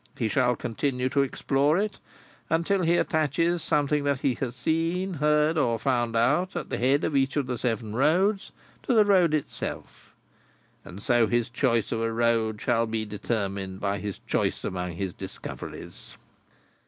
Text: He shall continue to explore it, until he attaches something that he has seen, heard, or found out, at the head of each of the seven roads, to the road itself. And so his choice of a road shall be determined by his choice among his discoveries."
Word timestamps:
He 0.17 0.27
shall 0.29 0.55
continue 0.55 1.09
to 1.09 1.21
explore 1.21 1.77
it, 1.77 1.99
until 2.49 2.81
he 2.81 2.97
attaches 2.97 3.61
something 3.61 4.03
that 4.03 4.21
he 4.21 4.33
has 4.39 4.55
seen, 4.55 5.13
heard, 5.13 5.59
or 5.59 5.77
found 5.77 6.15
out, 6.15 6.55
at 6.55 6.71
the 6.71 6.79
head 6.79 7.03
of 7.03 7.15
each 7.15 7.37
of 7.37 7.45
the 7.45 7.55
seven 7.55 7.93
roads, 7.93 8.51
to 8.81 8.95
the 8.95 9.05
road 9.05 9.35
itself. 9.35 10.15
And 10.83 11.03
so 11.03 11.27
his 11.27 11.51
choice 11.51 11.91
of 11.91 12.01
a 12.01 12.11
road 12.11 12.59
shall 12.59 12.87
be 12.87 13.05
determined 13.05 13.79
by 13.79 13.99
his 13.99 14.17
choice 14.25 14.63
among 14.63 14.93
his 14.93 15.13
discoveries." 15.13 16.17